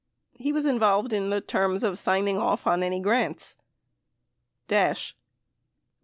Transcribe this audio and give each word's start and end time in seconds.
He 0.33 0.51
was 0.51 0.65
involved 0.65 1.13
in 1.13 1.29
terms 1.43 1.83
of 1.83 1.99
signing 1.99 2.39
off 2.39 2.65
on 2.65 2.81
any 2.81 2.99
grants. 2.99 3.55
Dash. 4.67 5.13
When. 5.13 5.19